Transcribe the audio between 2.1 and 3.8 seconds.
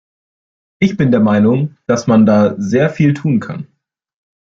da sehr viel tun kann.